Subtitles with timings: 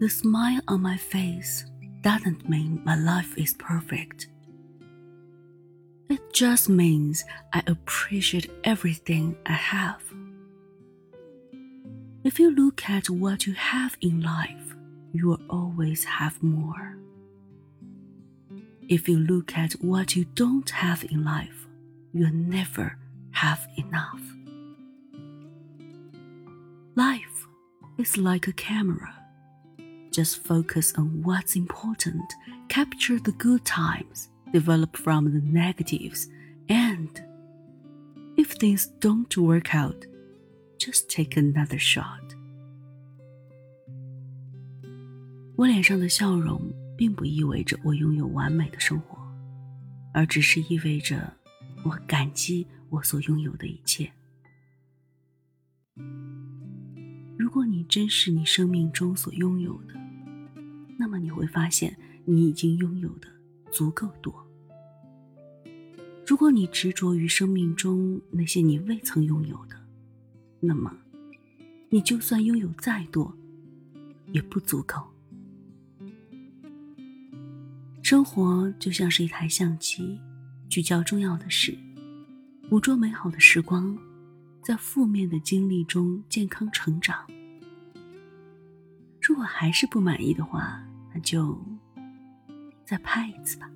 [0.00, 1.64] The smile on my face
[2.00, 4.26] doesn't mean my life is perfect.
[6.10, 10.02] It just means I appreciate everything I have.
[12.24, 14.74] If you look at what you have in life,
[15.12, 16.98] you will always have more.
[18.88, 21.66] If you look at what you don't have in life,
[22.12, 22.98] you'll never
[23.30, 24.20] have enough.
[26.96, 27.46] Life
[27.96, 29.23] is like a camera.
[30.13, 32.25] Just focus on what's important,
[32.67, 36.27] capture the good times, develop from the negatives,
[36.67, 37.09] and
[38.35, 40.05] if things don't work out,
[40.79, 42.35] just take another shot.
[45.55, 49.17] 我脸上的笑容，并不意味着我拥有完美的生活，
[50.13, 51.33] 而只是意味着
[51.83, 54.11] 我感激我所拥有的一切。
[57.37, 59.93] 如果你珍视你生命中所拥有的，
[60.96, 63.28] 那么你会发现你已经拥有的
[63.70, 64.34] 足够多。
[66.26, 69.76] 如果你执着于生命中那些你未曾拥有的，
[70.60, 70.96] 那么
[71.90, 73.36] 你就算拥有再多，
[74.32, 75.02] 也不足够。
[78.02, 80.18] 生活就像是一台相机，
[80.68, 81.76] 聚焦重要的事，
[82.68, 83.96] 捕捉美好的时光，
[84.62, 87.26] 在负面的经历中健康成长。
[89.26, 90.82] 如果还是不满意的话，
[91.14, 91.58] 那就
[92.84, 93.66] 再拍一次吧。